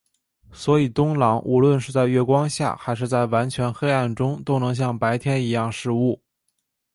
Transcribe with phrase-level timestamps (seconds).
[0.51, 6.19] 所以冬狼无论是在月光下还是在完全黑暗中都能像白天一样视物。